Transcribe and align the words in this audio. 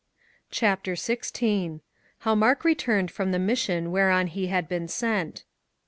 CHAPTER 0.49 0.93
XVI. 0.95 1.79
How 2.21 2.33
Mark 2.33 2.63
returned 2.63 3.11
from 3.11 3.31
the 3.31 3.37
Mission 3.37 3.91
whereon 3.91 4.25
he 4.25 4.47
had 4.47 4.67
BEEN 4.67 4.87
SENT. 4.87 5.43